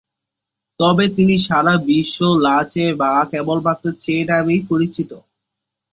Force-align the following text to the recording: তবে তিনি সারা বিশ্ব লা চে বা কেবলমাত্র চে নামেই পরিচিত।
তবে 0.79 1.05
তিনি 1.15 1.35
সারা 1.47 1.73
বিশ্ব 1.87 2.17
লা 2.45 2.57
চে 2.73 2.85
বা 2.99 3.11
কেবলমাত্র 3.31 3.85
চে 4.03 4.15
নামেই 4.29 4.61
পরিচিত। 4.69 5.11